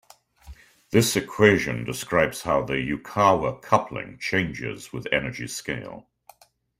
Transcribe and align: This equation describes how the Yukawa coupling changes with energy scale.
This 0.89 1.15
equation 1.15 1.83
describes 1.83 2.41
how 2.41 2.63
the 2.63 2.73
Yukawa 2.77 3.61
coupling 3.61 4.17
changes 4.17 4.91
with 4.91 5.05
energy 5.13 5.45
scale. 5.45 6.07